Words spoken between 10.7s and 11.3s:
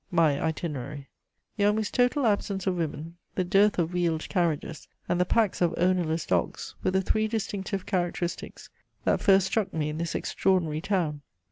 town.